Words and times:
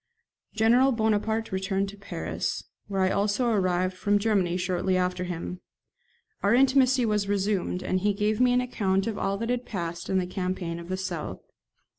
General 0.55 0.91
Bonaparte 0.91 1.51
returned 1.51 1.87
to 1.89 1.95
Paris, 1.95 2.63
where 2.87 3.01
I 3.01 3.11
also 3.11 3.49
arrived 3.51 3.95
from 3.95 4.17
Germany 4.17 4.57
shortly 4.57 4.97
after 4.97 5.25
him. 5.25 5.61
Our 6.41 6.55
intimacy 6.55 7.05
was 7.05 7.29
resumed, 7.29 7.83
and 7.83 7.99
he 7.99 8.15
gave 8.15 8.41
me 8.41 8.51
an 8.51 8.61
account 8.61 9.05
of 9.05 9.19
all 9.19 9.37
that 9.37 9.51
had 9.51 9.63
passed 9.63 10.09
in 10.09 10.17
the 10.17 10.25
campaign 10.25 10.79
of 10.79 10.89
the 10.89 10.97
south. 10.97 11.41